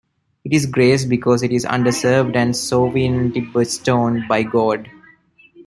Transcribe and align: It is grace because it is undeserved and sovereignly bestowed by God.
It 0.43 0.51
is 0.51 0.65
grace 0.65 1.05
because 1.05 1.43
it 1.43 1.51
is 1.51 1.63
undeserved 1.63 2.35
and 2.35 2.55
sovereignly 2.55 3.41
bestowed 3.41 4.27
by 4.27 4.41
God. 4.41 4.89